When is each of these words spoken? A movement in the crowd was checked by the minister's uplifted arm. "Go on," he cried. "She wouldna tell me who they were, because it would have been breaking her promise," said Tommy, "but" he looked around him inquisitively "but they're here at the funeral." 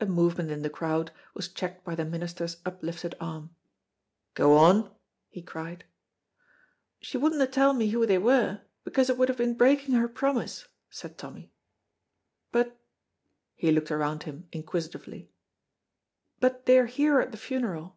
A 0.00 0.06
movement 0.06 0.50
in 0.50 0.62
the 0.62 0.68
crowd 0.68 1.12
was 1.32 1.46
checked 1.46 1.84
by 1.84 1.94
the 1.94 2.04
minister's 2.04 2.56
uplifted 2.66 3.14
arm. 3.20 3.54
"Go 4.34 4.56
on," 4.56 4.92
he 5.28 5.42
cried. 5.42 5.84
"She 7.00 7.18
wouldna 7.18 7.46
tell 7.46 7.72
me 7.72 7.90
who 7.90 8.04
they 8.04 8.18
were, 8.18 8.62
because 8.82 9.08
it 9.08 9.16
would 9.16 9.28
have 9.28 9.38
been 9.38 9.54
breaking 9.56 9.94
her 9.94 10.08
promise," 10.08 10.66
said 10.90 11.16
Tommy, 11.16 11.52
"but" 12.50 12.76
he 13.54 13.70
looked 13.70 13.92
around 13.92 14.24
him 14.24 14.48
inquisitively 14.50 15.30
"but 16.40 16.66
they're 16.66 16.86
here 16.86 17.20
at 17.20 17.30
the 17.30 17.38
funeral." 17.38 17.96